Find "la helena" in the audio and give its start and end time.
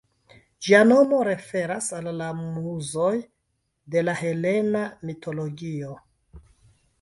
4.09-4.83